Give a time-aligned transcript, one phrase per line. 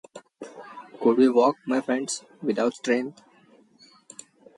[0.99, 3.21] Could we walk, my friends, without strength?